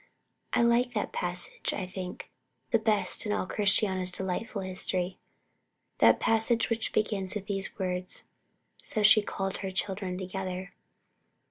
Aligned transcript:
I 0.51 0.63
like 0.63 0.95
that 0.95 1.13
passage, 1.13 1.73
I 1.73 1.85
think, 1.85 2.31
the 2.71 2.79
best 2.79 3.23
in 3.27 3.31
all 3.31 3.45
Christiana's 3.45 4.11
delightful 4.11 4.63
history 4.63 5.19
that 5.99 6.19
passage 6.19 6.71
which 6.71 6.91
begins 6.91 7.35
with 7.35 7.45
these 7.45 7.77
words: 7.77 8.23
"So 8.83 9.03
she 9.03 9.21
called 9.21 9.57
her 9.57 9.69
children 9.69 10.17
together." 10.17 10.73